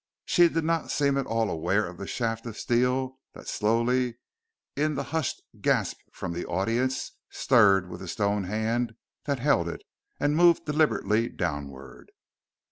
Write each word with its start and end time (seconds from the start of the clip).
She 0.25 0.49
did 0.49 0.63
not 0.63 0.89
seem 0.89 1.15
at 1.15 1.27
all 1.27 1.51
aware 1.51 1.85
of 1.85 1.97
the 1.99 2.07
shaft 2.07 2.47
of 2.47 2.57
steel 2.57 3.19
that 3.35 3.47
slowly, 3.47 4.17
in 4.75 4.95
the 4.95 5.03
hushed 5.03 5.43
gasp 5.61 5.97
from 6.11 6.33
the 6.33 6.43
audience, 6.43 7.17
stirred 7.29 7.87
with 7.87 7.99
the 7.99 8.07
stone 8.07 8.45
hand 8.45 8.93
that 9.25 9.37
held 9.37 9.69
it 9.69 9.83
and 10.19 10.35
moved 10.35 10.65
deliberately 10.65 11.29
downward. 11.29 12.11